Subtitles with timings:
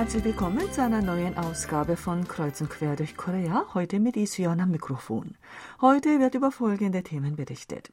[0.00, 4.58] Herzlich willkommen zu einer neuen Ausgabe von Kreuz und Quer durch Korea, heute mit Isuan
[4.58, 5.36] am Mikrofon.
[5.82, 7.92] Heute wird über folgende Themen berichtet.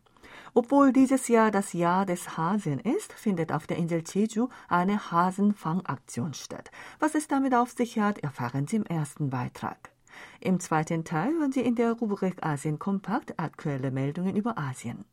[0.54, 6.34] Obwohl dieses Jahr das Jahr des Hasen ist, findet auf der Insel Jeju eine Hasenfangaktion
[6.34, 6.72] statt.
[7.00, 9.92] Was es damit auf sich hat, erfahren Sie im ersten Beitrag.
[10.40, 15.04] Im zweiten Teil hören Sie in der Rubrik Asien Kompakt aktuelle Meldungen über Asien.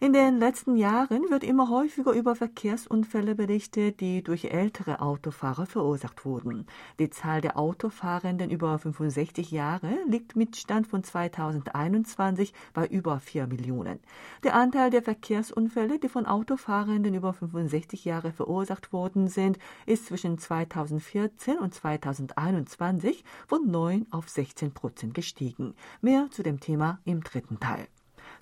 [0.00, 6.24] In den letzten Jahren wird immer häufiger über Verkehrsunfälle berichtet, die durch ältere Autofahrer verursacht
[6.24, 6.66] wurden.
[7.00, 13.48] Die Zahl der Autofahrenden über 65 Jahre liegt mit Stand von 2021 bei über 4
[13.48, 13.98] Millionen.
[14.44, 20.38] Der Anteil der Verkehrsunfälle, die von Autofahrenden über 65 Jahre verursacht worden sind, ist zwischen
[20.38, 25.74] 2014 und 2021 von 9 auf 16 Prozent gestiegen.
[26.00, 27.88] Mehr zu dem Thema im dritten Teil.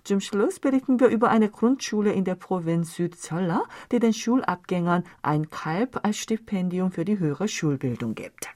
[0.06, 5.50] Zum Schluss berichten wir über eine Grundschule in der Provinz Südzolla, die den Schulabgängern ein
[5.50, 8.48] Kalb als Stipendium für die höhere Schulbildung gibt.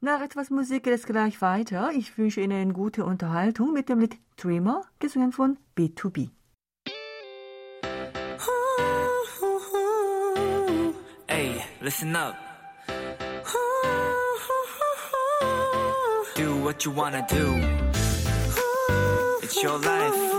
[0.00, 1.90] Nach etwas Musik geht es gleich weiter.
[1.94, 6.30] Ich wünsche Ihnen gute Unterhaltung mit dem Lied Dreamer, gesungen von B2B.
[11.26, 12.36] Hey, listen up.
[16.36, 17.54] Do what you wanna do.
[19.42, 20.35] It's your life.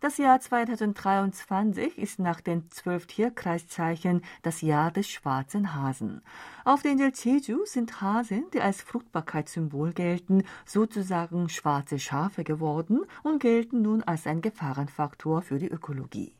[0.00, 6.22] Das Jahr 2023 ist nach den zwölf Tierkreiszeichen das Jahr des schwarzen Hasen.
[6.64, 13.40] Auf der Insel Jeju sind Hasen, die als Fruchtbarkeitssymbol gelten, sozusagen schwarze Schafe geworden und
[13.40, 16.32] gelten nun als ein Gefahrenfaktor für die Ökologie.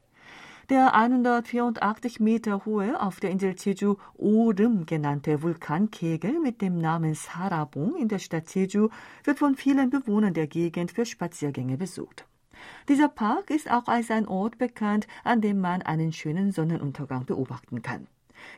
[0.71, 7.97] Der 184 Meter hohe, auf der Insel Jeju Orem genannte Vulkankegel mit dem Namen Sarabong
[7.97, 8.91] in der Stadt Jeju
[9.25, 12.25] wird von vielen Bewohnern der Gegend für Spaziergänge besucht.
[12.89, 17.83] Dieser Park ist auch als ein Ort bekannt, an dem man einen schönen Sonnenuntergang beobachten
[17.83, 18.07] kann.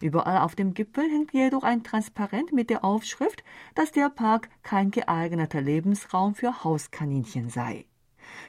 [0.01, 3.43] Überall auf dem Gipfel hängt jedoch ein Transparent mit der Aufschrift,
[3.75, 7.87] dass der Park kein geeigneter Lebensraum für Hauskaninchen sei.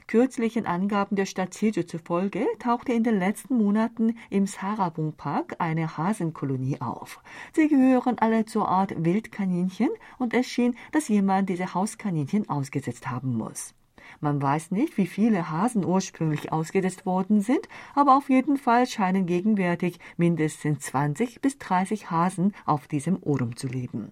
[0.07, 5.97] Kürzlichen Angaben der Stadt Jeju zufolge tauchte in den letzten Monaten im Sarabung Park eine
[5.97, 7.21] Hasenkolonie auf.
[7.53, 9.89] Sie gehören alle zur Art Wildkaninchen
[10.19, 13.73] und es schien, dass jemand diese Hauskaninchen ausgesetzt haben muss.
[14.19, 19.25] Man weiß nicht, wie viele Hasen ursprünglich ausgesetzt worden sind, aber auf jeden Fall scheinen
[19.25, 24.11] gegenwärtig mindestens 20 bis 30 Hasen auf diesem Orum zu leben.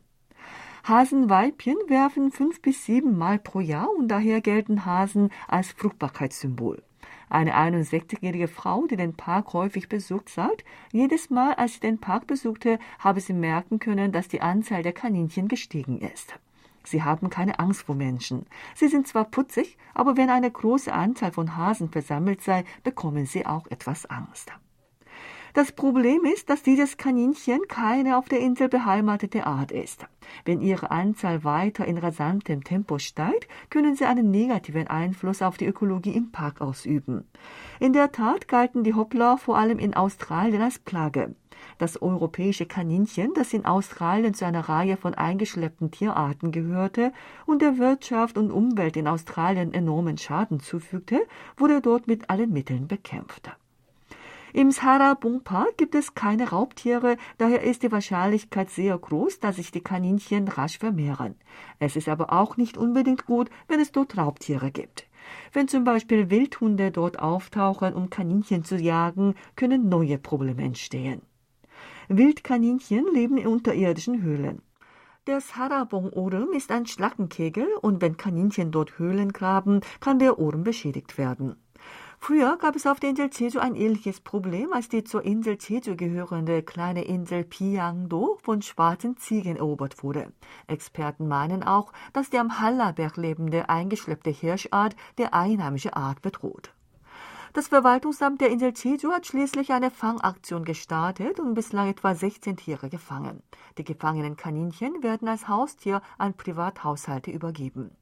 [0.86, 6.82] Hasenweibchen werfen fünf bis sieben Mal pro Jahr und daher gelten Hasen als Fruchtbarkeitssymbol.
[7.30, 12.26] Eine 61-jährige Frau, die den Park häufig besucht, sagt, jedes Mal, als sie den Park
[12.26, 16.40] besuchte, habe sie merken können, dass die Anzahl der Kaninchen gestiegen ist.
[16.84, 18.46] Sie haben keine Angst vor Menschen.
[18.76, 23.46] Sie sind zwar putzig, aber wenn eine große Anzahl von Hasen versammelt sei, bekommen sie
[23.46, 24.52] auch etwas Angst.
[25.60, 30.06] Das Problem ist, dass dieses Kaninchen keine auf der Insel beheimatete Art ist.
[30.46, 35.66] Wenn ihre Anzahl weiter in rasantem Tempo steigt, können sie einen negativen Einfluss auf die
[35.66, 37.28] Ökologie im Park ausüben.
[37.82, 41.36] In der Tat galten die Hoppler vor allem in Australien als Plage.
[41.78, 47.12] Das europäische Kaninchen, das in Australien zu einer Reihe von eingeschleppten Tierarten gehörte
[47.46, 51.20] und der Wirtschaft und Umwelt in Australien enormen Schaden zufügte,
[51.58, 53.52] wurde dort mit allen Mitteln bekämpft.
[54.54, 59.72] Im Sarabung Park gibt es keine Raubtiere, daher ist die Wahrscheinlichkeit sehr groß, dass sich
[59.72, 61.36] die Kaninchen rasch vermehren.
[61.78, 65.08] Es ist aber auch nicht unbedingt gut, wenn es dort Raubtiere gibt.
[65.54, 71.22] Wenn zum Beispiel Wildhunde dort auftauchen, um Kaninchen zu jagen, können neue Probleme entstehen.
[72.08, 74.64] Wildkaninchen leben in unterirdischen Höhlen.
[75.28, 81.20] Der Sarabong-Orem ist ein Schlackenkegel und wenn Kaninchen dort Höhlen graben, kann der Orem beschädigt
[81.20, 81.56] werden.
[82.22, 85.96] Früher gab es auf der Insel Jeju ein ähnliches Problem, als die zur Insel Jeju
[85.96, 90.34] gehörende kleine Insel Piangdo von schwarzen Ziegen erobert wurde.
[90.68, 96.74] Experten meinen auch, dass die am Hallaberg lebende eingeschleppte Hirschart der einheimische Art bedroht.
[97.54, 102.90] Das Verwaltungsamt der Insel Jeju hat schließlich eine Fangaktion gestartet und bislang etwa 16 Tiere
[102.90, 103.42] gefangen.
[103.78, 107.96] Die gefangenen Kaninchen werden als Haustier an Privathaushalte übergeben.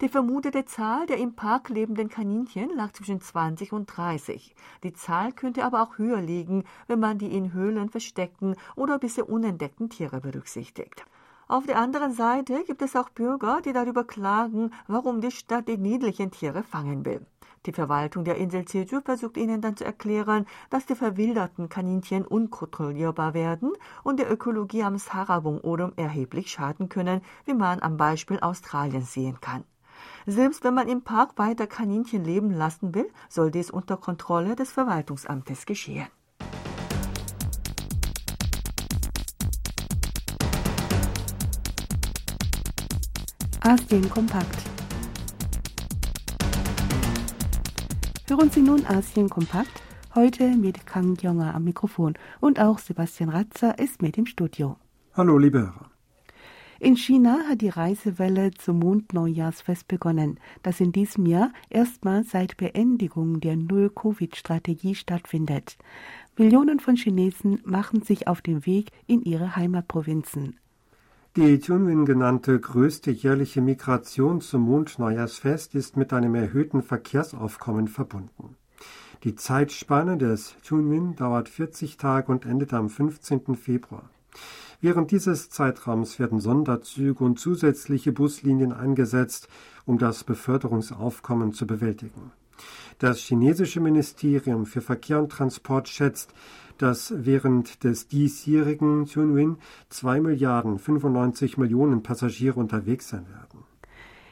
[0.00, 4.54] Die vermutete Zahl der im Park lebenden Kaninchen lag zwischen 20 und 30.
[4.84, 9.28] Die Zahl könnte aber auch höher liegen, wenn man die in Höhlen versteckten oder bisher
[9.28, 11.04] unentdeckten Tiere berücksichtigt.
[11.48, 15.78] Auf der anderen Seite gibt es auch Bürger, die darüber klagen, warum die Stadt die
[15.78, 17.26] niedlichen Tiere fangen will.
[17.66, 23.34] Die Verwaltung der Insel Jeju versucht ihnen dann zu erklären, dass die verwilderten Kaninchen unkontrollierbar
[23.34, 23.72] werden
[24.04, 29.64] und der Ökologie am Sarabong-Odum erheblich schaden können, wie man am Beispiel Australiens sehen kann.
[30.30, 34.70] Selbst wenn man im Park weiter Kaninchen leben lassen will, soll dies unter Kontrolle des
[34.70, 36.06] Verwaltungsamtes geschehen.
[43.62, 44.58] Asien kompakt.
[48.28, 49.82] Hören Sie nun Asien kompakt,
[50.14, 54.76] heute mit Kang Jonger am Mikrofon und auch Sebastian Ratzer ist mit im Studio.
[55.14, 55.97] Hallo, liebe Hörer.
[56.80, 63.40] In China hat die Reisewelle zum Mondneujahrsfest begonnen, das in diesem Jahr erstmals seit Beendigung
[63.40, 65.76] der Null-Covid-Strategie stattfindet.
[66.36, 70.56] Millionen von Chinesen machen sich auf den Weg in ihre Heimatprovinzen.
[71.34, 78.54] Die Tunwin genannte größte jährliche Migration zum Mondneujahrsfest ist mit einem erhöhten Verkehrsaufkommen verbunden.
[79.24, 83.56] Die Zeitspanne des Tunwin dauert 40 Tage und endet am 15.
[83.56, 84.08] Februar.
[84.80, 89.48] Während dieses Zeitraums werden Sonderzüge und zusätzliche Buslinien eingesetzt,
[89.86, 92.30] um das Beförderungsaufkommen zu bewältigen.
[93.00, 96.32] Das chinesische Ministerium für Verkehr und Transport schätzt,
[96.78, 99.56] dass während des diesjährigen Chunwin
[99.88, 103.67] 2 Milliarden 95 Millionen Passagiere unterwegs sein werden.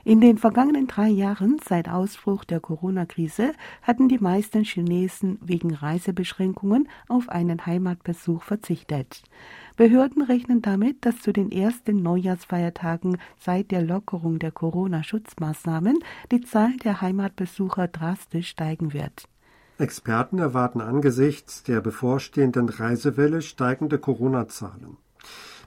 [0.06, 3.50] In den vergangenen drei Jahren seit Ausbruch der Corona-Krise
[3.82, 9.25] hatten die meisten Chinesen wegen Reisebeschränkungen auf einen Heimatbesuch verzichtet.
[9.76, 15.99] Behörden rechnen damit, dass zu den ersten Neujahrsfeiertagen seit der Lockerung der Corona-Schutzmaßnahmen
[16.31, 19.29] die Zahl der Heimatbesucher drastisch steigen wird.
[19.76, 24.99] Experten erwarten angesichts der bevorstehenden Reisewelle steigende Corona-Zahlen.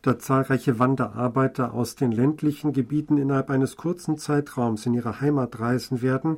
[0.02, 6.02] Da zahlreiche Wanderarbeiter aus den ländlichen Gebieten innerhalb eines kurzen Zeitraums in ihre Heimat reisen
[6.02, 6.38] werden,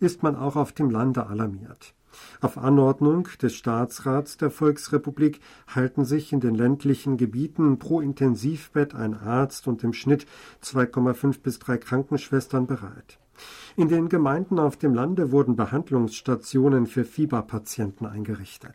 [0.00, 1.94] ist man auch auf dem Lande alarmiert.
[2.40, 9.14] Auf Anordnung des Staatsrats der Volksrepublik halten sich in den ländlichen Gebieten pro Intensivbett ein
[9.14, 10.26] Arzt und im Schnitt
[10.62, 13.18] 2,5 bis 3 Krankenschwestern bereit.
[13.76, 18.74] In den Gemeinden auf dem Lande wurden Behandlungsstationen für Fieberpatienten eingerichtet.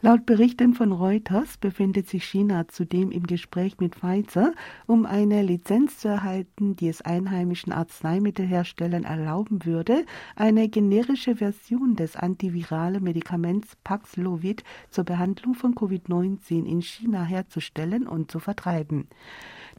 [0.00, 4.52] Laut Berichten von Reuters befindet sich China zudem im Gespräch mit Pfizer,
[4.86, 10.04] um eine Lizenz zu erhalten, die es einheimischen Arzneimittelherstellern erlauben würde,
[10.36, 18.30] eine generische Version des antiviralen Medikaments Paxlovid zur Behandlung von Covid-19 in China herzustellen und
[18.30, 19.08] zu vertreiben.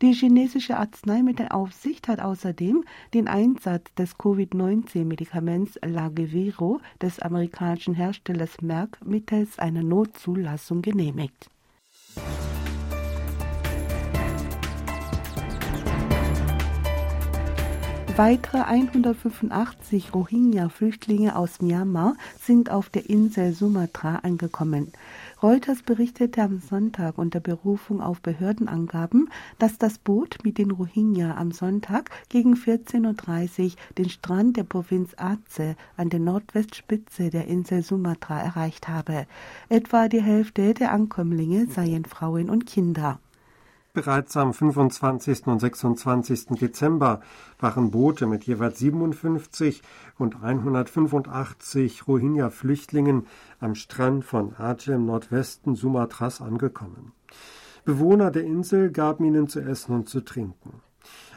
[0.01, 9.60] Die chinesische Arzneimittelaufsicht hat außerdem den Einsatz des Covid-19-Medikaments Lageviro des amerikanischen Herstellers Merck mittels
[9.60, 11.50] einer Notzulassung genehmigt.
[18.19, 24.92] Weitere 185 Rohingya-Flüchtlinge aus Myanmar sind auf der Insel Sumatra angekommen.
[25.42, 31.54] Reuters berichtete am Sonntag unter Berufung auf Behördenangaben, dass das Boot mit den Rohingya am
[31.54, 38.42] Sonntag gegen 14.30 Uhr den Strand der Provinz Aceh an der Nordwestspitze der Insel Sumatra
[38.42, 39.27] erreicht habe.
[39.69, 43.18] Etwa die Hälfte der Ankömmlinge seien Frauen und Kinder.
[44.00, 45.48] Bereits am 25.
[45.48, 46.57] und 26.
[46.57, 47.19] Dezember
[47.60, 49.81] waren Boote mit jeweils 57
[50.18, 53.28] und 185 Rohingya-Flüchtlingen
[53.59, 57.12] am Strand von Aceh im Nordwesten Sumatras angekommen.
[57.83, 60.81] Bewohner der Insel gaben ihnen zu essen und zu trinken.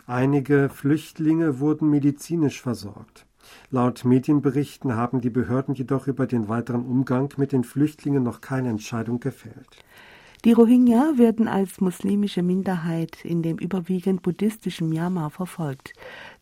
[0.06, 3.26] Einige Flüchtlinge wurden medizinisch versorgt.
[3.72, 8.68] Laut Medienberichten haben die Behörden jedoch über den weiteren Umgang mit den Flüchtlingen noch keine
[8.68, 9.82] Entscheidung gefällt.
[10.44, 15.92] Die Rohingya werden als muslimische Minderheit in dem überwiegend buddhistischen Myanmar verfolgt.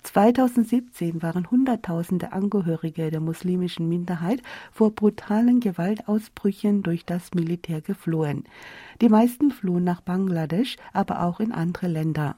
[0.04, 4.40] 2017 waren Hunderttausende Angehörige der muslimischen Minderheit
[4.72, 8.44] vor brutalen Gewaltausbrüchen durch das Militär geflohen.
[9.02, 12.36] Die meisten flohen nach Bangladesch, aber auch in andere Länder.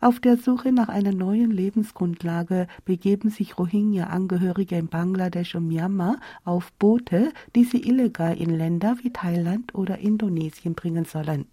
[0.00, 6.72] Auf der Suche nach einer neuen Lebensgrundlage begeben sich Rohingya-Angehörige in Bangladesch und Myanmar auf
[6.72, 11.46] Boote, die sie illegal in Länder wie Thailand oder Indonesien bringen sollen.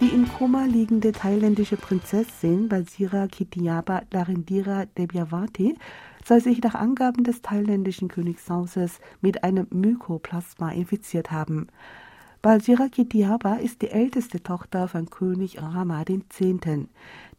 [0.00, 5.76] Die im Koma liegende thailändische Prinzessin Basira Kitiaba Larindira Debyawati
[6.24, 11.68] soll sich nach Angaben des thailändischen Königshauses mit einem Mykoplasma infiziert haben.
[12.44, 16.40] Balsira Kitiaba ist die älteste Tochter von König Rama X.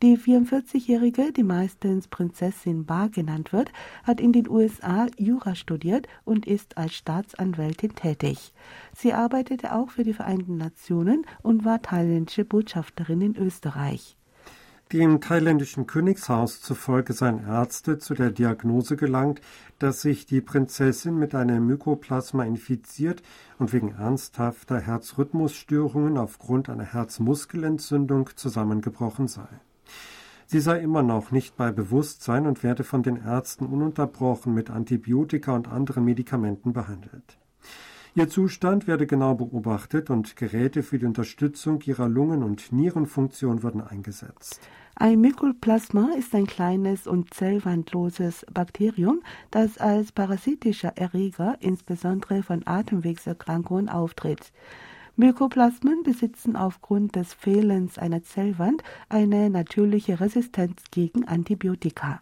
[0.02, 3.72] Die 44-Jährige, die meistens Prinzessin Ba genannt wird,
[4.04, 8.52] hat in den USA Jura studiert und ist als Staatsanwältin tätig.
[8.96, 14.18] Sie arbeitete auch für die Vereinten Nationen und war thailändische Botschafterin in Österreich.
[14.96, 19.42] Dem thailändischen Königshaus zufolge seien Ärzte zu der Diagnose gelangt,
[19.78, 23.22] dass sich die Prinzessin mit einem Mykoplasma infiziert
[23.60, 29.50] und wegen ernsthafter Herzrhythmusstörungen aufgrund einer Herzmuskelentzündung zusammengebrochen sei.
[30.46, 35.54] Sie sei immer noch nicht bei Bewusstsein und werde von den Ärzten ununterbrochen mit Antibiotika
[35.54, 37.38] und anderen Medikamenten behandelt.
[38.18, 43.82] Ihr Zustand werde genau beobachtet und Geräte für die Unterstützung ihrer Lungen- und Nierenfunktion würden
[43.82, 44.62] eingesetzt.
[44.98, 49.22] Ein Mykolplasma ist ein kleines und zellwandloses Bakterium,
[49.52, 54.54] das als parasitischer Erreger insbesondere von Atemwegserkrankungen auftritt.
[55.18, 62.22] Mykoplasmen besitzen aufgrund des Fehlens einer Zellwand eine natürliche Resistenz gegen Antibiotika.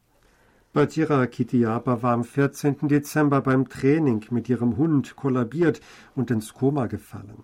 [0.74, 2.88] Bajira Kitiyaba war am 14.
[2.88, 5.80] Dezember beim Training mit ihrem Hund kollabiert
[6.16, 7.44] und ins Koma gefallen.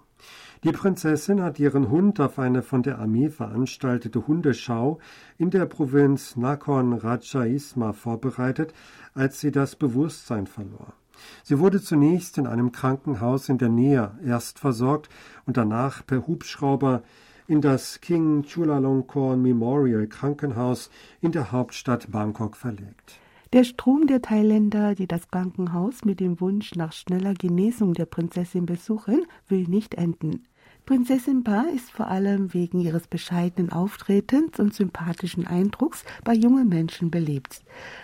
[0.66, 5.00] Die Prinzessin hat ihren Hund auf eine von der Armee veranstaltete Hundeschau
[5.38, 8.74] in der Provinz Nakhon Ratchaisma vorbereitet,
[9.14, 10.92] als sie das Bewusstsein verlor.
[11.44, 15.08] Sie wurde zunächst in einem Krankenhaus in der Nähe erst versorgt
[15.46, 17.04] und danach per Hubschrauber
[17.48, 20.90] in das King Chulalongkorn Memorial Krankenhaus
[21.22, 23.22] in der Hauptstadt Bangkok verlegt.
[23.54, 28.66] Der Strom der Thailänder, die das Krankenhaus mit dem Wunsch nach schneller Genesung der Prinzessin
[28.68, 30.44] besuchen, will nicht enden.
[30.90, 37.12] Prinzessin Pa ist vor allem wegen ihres bescheidenen Auftretens und sympathischen Eindrucks bei jungen Menschen
[37.12, 37.62] beliebt.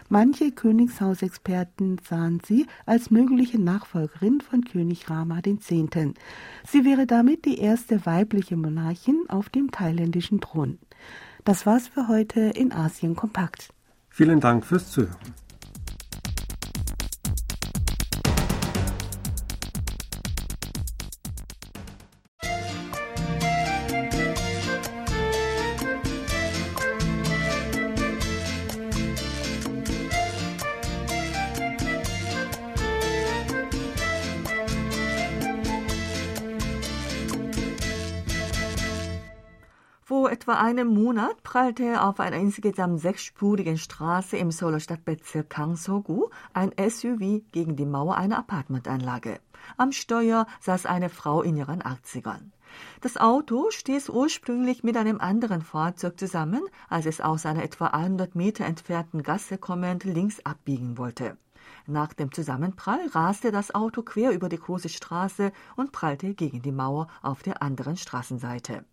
[0.08, 5.66] Manche Königshausexperten sahen sie als mögliche Nachfolgerin von König Rama X.
[5.68, 10.78] Sie wäre damit die erste weibliche Monarchin auf dem thailändischen Thron.
[11.44, 13.70] Das war's für heute in Asien Kompakt.
[14.10, 15.45] Vielen Dank fürs Zuhören.
[40.26, 46.72] Vor etwa einem Monat prallte auf einer insgesamt sechsspurigen Straße im Seouler Stadtbezirk Kangsogu ein
[46.72, 49.40] SUV gegen die Mauer einer Apartmentanlage.
[49.78, 52.50] Am Steuer saß eine Frau in ihren 80ern.
[53.02, 58.34] Das Auto stieß ursprünglich mit einem anderen Fahrzeug zusammen, als es aus einer etwa 100
[58.34, 61.38] Meter entfernten Gasse kommend links abbiegen wollte.
[61.86, 66.72] Nach dem Zusammenprall raste das Auto quer über die große Straße und prallte gegen die
[66.72, 68.86] Mauer auf der anderen Straßenseite.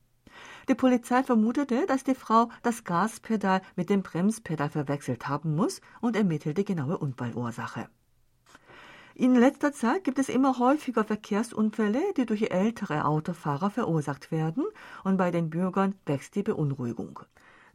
[0.68, 6.16] Die Polizei vermutete, dass die Frau das Gaspedal mit dem Bremspedal verwechselt haben muss und
[6.16, 7.88] ermittelte genaue Unfallursache.
[9.14, 14.64] In letzter Zeit gibt es immer häufiger Verkehrsunfälle, die durch ältere Autofahrer verursacht werden,
[15.04, 17.20] und bei den Bürgern wächst die Beunruhigung.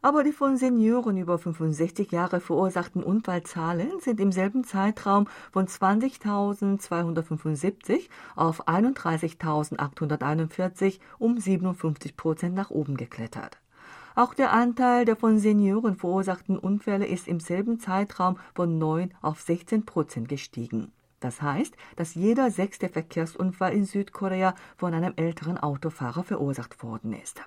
[0.00, 8.08] Aber die von Senioren über 65 Jahre verursachten Unfallzahlen sind im selben Zeitraum von 20.275
[8.36, 13.58] auf 31.841 um 57 Prozent nach oben geklettert.
[14.16, 19.42] Auch der Anteil der von Senioren verursachten Unfälle ist im selben Zeitraum von 9 auf
[19.42, 20.90] 16 Prozent gestiegen.
[21.20, 27.42] Das heißt, dass jeder sechste Verkehrsunfall in Südkorea von einem älteren Autofahrer verursacht worden ist.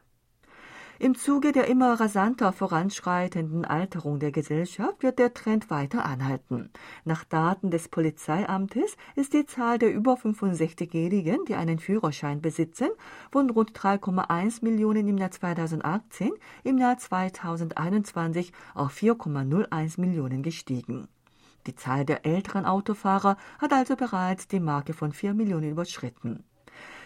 [1.01, 6.71] Im Zuge der immer rasanter voranschreitenden Alterung der Gesellschaft wird der Trend weiter anhalten.
[7.05, 12.89] Nach Daten des Polizeiamtes ist die Zahl der über 65-Jährigen, die einen Führerschein besitzen,
[13.31, 16.31] von rund 3,1 Millionen im Jahr 2018
[16.65, 21.07] im Jahr 2021 auf 4,01 Millionen gestiegen.
[21.65, 26.43] Die Zahl der älteren Autofahrer hat also bereits die Marke von 4 Millionen überschritten.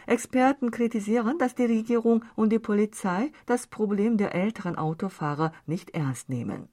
[0.07, 6.29] Experten kritisieren, dass die Regierung und die Polizei das Problem der älteren Autofahrer nicht ernst
[6.29, 6.69] nehmen.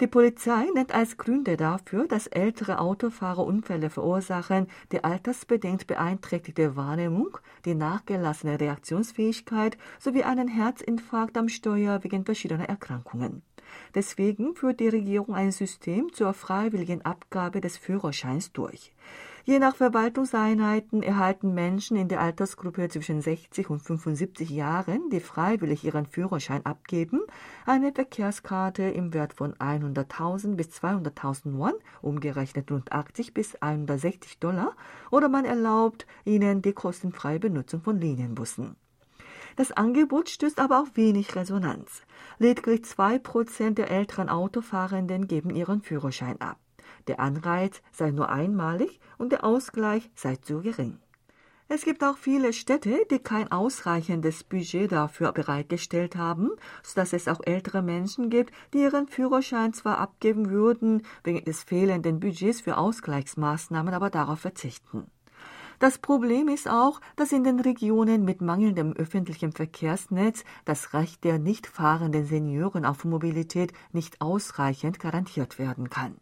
[0.00, 7.38] Die Polizei nennt als Gründe dafür, dass ältere Autofahrer Unfälle verursachen, die altersbedingt beeinträchtigte Wahrnehmung,
[7.64, 13.42] die nachgelassene Reaktionsfähigkeit sowie einen Herzinfarkt am Steuer wegen verschiedener Erkrankungen.
[13.94, 18.92] Deswegen führt die Regierung ein System zur freiwilligen Abgabe des Führerscheins durch.
[19.44, 25.82] Je nach Verwaltungseinheiten erhalten Menschen in der Altersgruppe zwischen 60 und 75 Jahren, die freiwillig
[25.84, 27.22] ihren Führerschein abgeben,
[27.66, 31.72] eine Verkehrskarte im Wert von 100.000 bis 200.000 Won,
[32.02, 34.76] umgerechnet rund 80 bis 160 Dollar,
[35.10, 38.76] oder man erlaubt ihnen die kostenfreie Benutzung von Linienbussen.
[39.56, 42.02] Das Angebot stößt aber auf wenig Resonanz.
[42.38, 46.58] Lediglich zwei Prozent der älteren Autofahrenden geben ihren Führerschein ab.
[47.06, 50.98] Der Anreiz sei nur einmalig und der Ausgleich sei zu gering.
[51.74, 56.50] Es gibt auch viele Städte, die kein ausreichendes Budget dafür bereitgestellt haben,
[56.82, 62.20] sodass es auch ältere Menschen gibt, die ihren Führerschein zwar abgeben würden, wegen des fehlenden
[62.20, 65.06] Budgets für Ausgleichsmaßnahmen aber darauf verzichten.
[65.78, 71.38] Das Problem ist auch, dass in den Regionen mit mangelndem öffentlichem Verkehrsnetz das Recht der
[71.38, 76.18] nicht fahrenden Senioren auf Mobilität nicht ausreichend garantiert werden kann.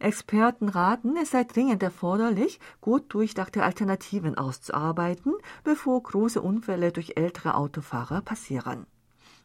[0.00, 7.54] Experten raten, es sei dringend erforderlich, gut durchdachte Alternativen auszuarbeiten, bevor große Unfälle durch ältere
[7.54, 8.86] Autofahrer passieren.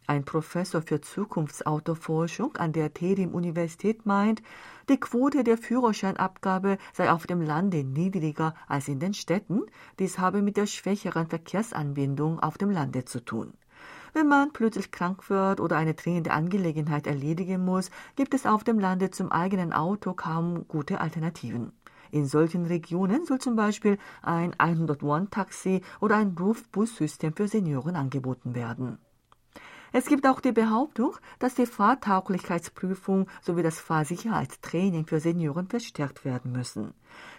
[0.05, 4.43] Ein Professor für Zukunftsautoforschung an der TEDIM-Universität meint,
[4.89, 9.61] die Quote der Führerscheinabgabe sei auf dem Lande niedriger als in den Städten.
[9.99, 13.53] Dies habe mit der schwächeren Verkehrsanbindung auf dem Lande zu tun.
[14.13, 18.77] Wenn man plötzlich krank wird oder eine dringende Angelegenheit erledigen muss, gibt es auf dem
[18.77, 21.73] Lande zum eigenen Auto kaum gute Alternativen.
[22.11, 28.99] In solchen Regionen soll zum Beispiel ein 101-Taxi oder ein Rufbussystem für Senioren angeboten werden.
[29.95, 36.51] Es gibt auch die Behauptung, dass die Fahrtauglichkeitsprüfung sowie das Fahrsicherheitstraining für Senioren verstärkt werden
[36.51, 36.93] müssen.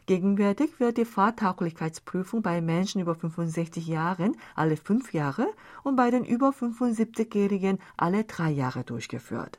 [0.06, 5.46] Gegenwärtig wird die Fahrtauglichkeitsprüfung bei Menschen über 65 Jahren alle fünf Jahre
[5.82, 9.58] und bei den über 75-Jährigen alle drei Jahre durchgeführt.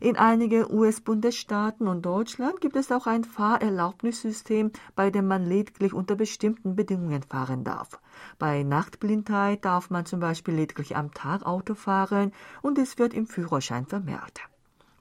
[0.00, 6.16] In einigen US-Bundesstaaten und Deutschland gibt es auch ein Fahrerlaubnissystem, bei dem man lediglich unter
[6.16, 8.00] bestimmten Bedingungen fahren darf.
[8.40, 13.26] Bei Nachtblindheit darf man zum Beispiel lediglich am Tag Auto fahren und es wird im
[13.26, 14.40] Führerschein vermerkt.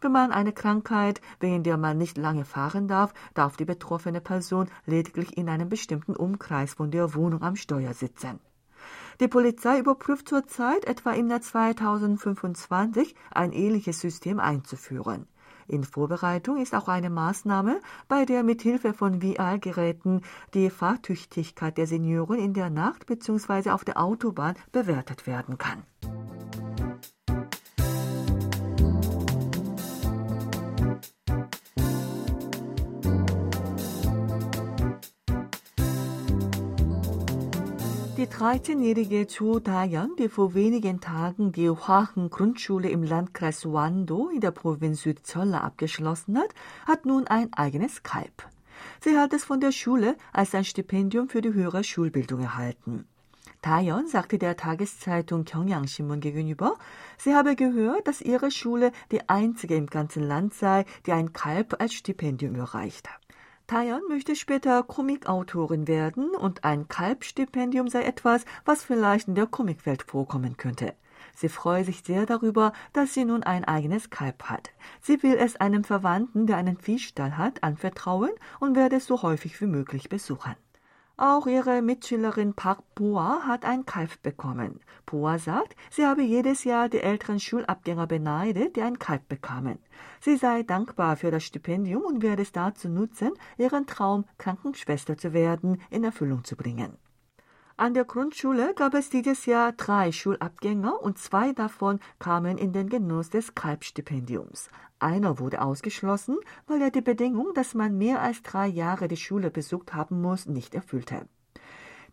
[0.01, 4.67] Wenn man eine Krankheit, wegen der man nicht lange fahren darf, darf die betroffene Person
[4.85, 8.39] lediglich in einem bestimmten Umkreis von der Wohnung am Steuer sitzen.
[9.19, 15.27] Die Polizei überprüft zurzeit etwa im Jahr 2025 ein ähnliches System einzuführen.
[15.67, 20.21] In Vorbereitung ist auch eine Maßnahme, bei der mit Hilfe von VR-Geräten
[20.53, 23.71] die Fahrtüchtigkeit der Senioren in der Nacht bzw.
[23.71, 25.83] auf der Autobahn bewertet werden kann.
[38.25, 44.41] Die 13-jährige Cho Dayan, die vor wenigen Tagen die Hwachen Grundschule im Landkreis Wando in
[44.41, 46.49] der Provinz Südzolla abgeschlossen hat,
[46.87, 48.49] hat nun ein eigenes Kalb.
[48.99, 53.05] Sie hat es von der Schule als ein Stipendium für die höhere Schulbildung erhalten.
[53.61, 56.79] Dayan sagte der Tageszeitung Gyeongyang Shinmun gegenüber,
[57.19, 61.79] sie habe gehört, dass ihre Schule die einzige im ganzen Land sei, die ein Kalb
[61.79, 63.24] als Stipendium erreicht hat.
[63.67, 70.03] Tayan möchte später Comicautorin werden und ein Kalbstipendium sei etwas, was vielleicht in der Comicwelt
[70.03, 70.93] vorkommen könnte.
[71.35, 74.69] Sie freue sich sehr darüber, dass sie nun ein eigenes Kalb hat.
[75.01, 79.59] Sie will es einem Verwandten, der einen Viehstall hat, anvertrauen und werde es so häufig
[79.59, 80.55] wie möglich besuchen.
[81.17, 84.81] Auch ihre Mitschülerin Park Boa hat ein Kalb bekommen.
[85.05, 89.79] Boa sagt, sie habe jedes Jahr die älteren Schulabgänger beneidet, die ein Kalb bekamen.
[90.19, 95.31] Sie sei dankbar für das Stipendium und werde es dazu nutzen, ihren Traum, Krankenschwester zu
[95.31, 96.97] werden, in Erfüllung zu bringen.
[97.77, 102.87] An der Grundschule gab es dieses Jahr drei Schulabgänger und zwei davon kamen in den
[102.87, 104.69] Genuss des Kalbstipendiums.
[104.99, 109.51] Einer wurde ausgeschlossen, weil er die Bedingung, dass man mehr als drei Jahre die Schule
[109.51, 111.27] besucht haben muss, nicht erfüllte.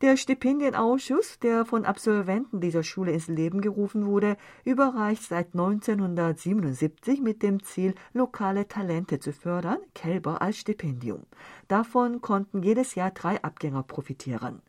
[0.00, 7.40] Der Stipendienausschuss, der von Absolventen dieser Schule ins Leben gerufen wurde, überreicht seit 1977 mit
[7.44, 11.22] dem Ziel, lokale Talente zu fördern, Kälber als Stipendium.
[11.68, 14.60] Davon konnten jedes Jahr drei Abgänger profitieren.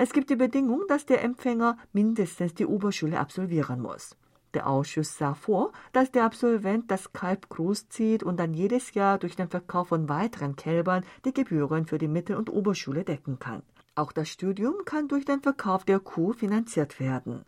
[0.00, 4.16] Es gibt die Bedingung, dass der Empfänger mindestens die Oberschule absolvieren muss.
[4.54, 9.34] Der Ausschuss sah vor, dass der Absolvent das Kalb großzieht und dann jedes Jahr durch
[9.34, 13.64] den Verkauf von weiteren Kälbern die Gebühren für die Mittel- und Oberschule decken kann.
[13.96, 17.44] Auch das Studium kann durch den Verkauf der Kuh finanziert werden.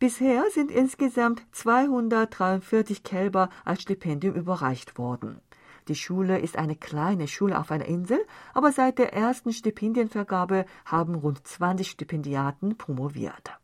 [0.00, 5.40] Bisher sind insgesamt 243 Kälber als Stipendium überreicht worden.
[5.88, 11.14] Die Schule ist eine kleine Schule auf einer Insel, aber seit der ersten Stipendienvergabe haben
[11.14, 13.61] rund 20 Stipendiaten promoviert.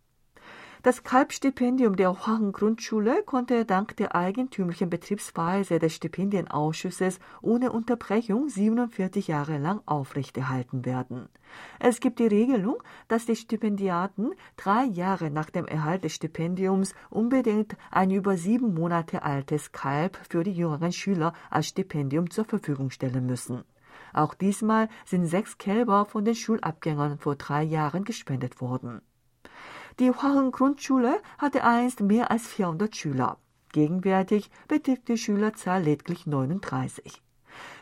[0.85, 9.27] Das Kalbstipendium der Hwang Grundschule konnte dank der eigentümlichen Betriebsweise des Stipendienausschusses ohne Unterbrechung 47
[9.27, 11.29] Jahre lang aufrechterhalten werden.
[11.81, 17.77] Es gibt die Regelung, dass die Stipendiaten drei Jahre nach dem Erhalt des Stipendiums unbedingt
[17.91, 23.27] ein über sieben Monate altes Kalb für die jüngeren Schüler als Stipendium zur Verfügung stellen
[23.27, 23.65] müssen.
[24.13, 29.03] Auch diesmal sind sechs Kälber von den Schulabgängern vor drei Jahren gespendet worden.
[29.99, 33.37] Die Hwaheng Grundschule hatte einst mehr als 400 Schüler.
[33.73, 37.21] Gegenwärtig beträgt die Schülerzahl lediglich 39.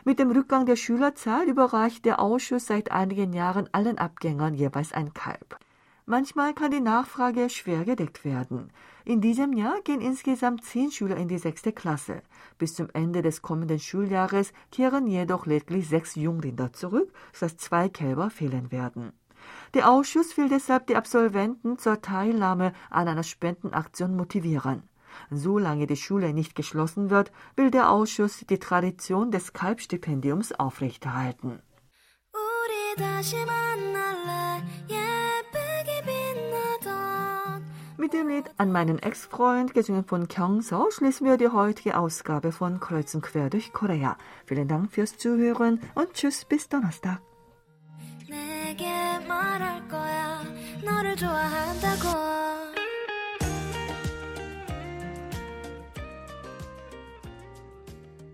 [0.03, 5.13] Mit dem Rückgang der Schülerzahl überreicht der Ausschuss seit einigen Jahren allen Abgängern jeweils ein
[5.13, 5.59] Kalb.
[6.07, 8.71] Manchmal kann die Nachfrage schwer gedeckt werden.
[9.05, 12.23] In diesem Jahr gehen insgesamt zehn Schüler in die sechste Klasse.
[12.57, 18.31] Bis zum Ende des kommenden Schuljahres kehren jedoch lediglich sechs Jungrinder zurück, sodass zwei Kälber
[18.31, 19.13] fehlen werden.
[19.77, 24.81] Der Ausschuss will deshalb die Absolventen zur Teilnahme an einer Spendenaktion motivieren.
[25.29, 31.61] Solange die Schule nicht geschlossen wird, will der Ausschuss die Tradition des Kalbstipendiums aufrechterhalten.
[37.97, 42.79] Mit dem Lied An meinen Ex-Freund, gesungen von Kyung-so, schließen wir die heutige Ausgabe von
[42.79, 44.17] Kreuz und Quer durch Korea.
[44.47, 47.21] Vielen Dank fürs Zuhören und tschüss bis Donnerstag.
[49.27, 50.41] 말할 거야.
[50.83, 52.26] 너를 좋아한다고